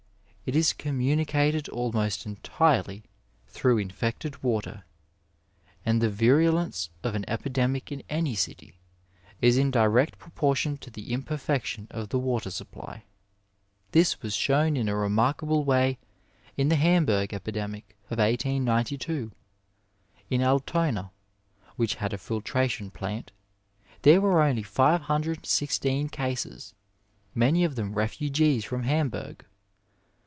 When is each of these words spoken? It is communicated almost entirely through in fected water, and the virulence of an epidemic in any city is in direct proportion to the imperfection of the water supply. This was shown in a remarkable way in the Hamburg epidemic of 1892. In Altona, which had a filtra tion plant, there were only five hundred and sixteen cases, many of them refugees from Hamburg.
It 0.43 0.55
is 0.57 0.73
communicated 0.73 1.69
almost 1.69 2.25
entirely 2.25 3.03
through 3.47 3.77
in 3.77 3.87
fected 3.87 4.43
water, 4.43 4.83
and 5.85 6.01
the 6.01 6.09
virulence 6.09 6.89
of 7.03 7.15
an 7.15 7.23
epidemic 7.29 7.89
in 7.89 8.03
any 8.09 8.35
city 8.35 8.73
is 9.39 9.57
in 9.57 9.71
direct 9.71 10.17
proportion 10.19 10.77
to 10.79 10.89
the 10.89 11.13
imperfection 11.13 11.87
of 11.89 12.09
the 12.09 12.19
water 12.19 12.49
supply. 12.51 13.05
This 13.93 14.21
was 14.21 14.35
shown 14.35 14.75
in 14.75 14.89
a 14.89 14.95
remarkable 14.95 15.63
way 15.63 15.99
in 16.57 16.67
the 16.67 16.75
Hamburg 16.75 17.33
epidemic 17.33 17.95
of 18.09 18.17
1892. 18.17 19.31
In 20.29 20.41
Altona, 20.41 21.11
which 21.77 21.95
had 21.95 22.11
a 22.11 22.17
filtra 22.17 22.69
tion 22.69 22.91
plant, 22.91 23.31
there 24.01 24.19
were 24.19 24.41
only 24.41 24.63
five 24.63 25.03
hundred 25.03 25.37
and 25.37 25.45
sixteen 25.45 26.09
cases, 26.09 26.73
many 27.33 27.63
of 27.63 27.75
them 27.77 27.93
refugees 27.93 28.65
from 28.65 28.83
Hamburg. 28.83 29.45